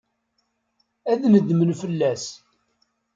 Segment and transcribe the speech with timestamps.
[1.11, 2.25] Ad nedmen fell-as.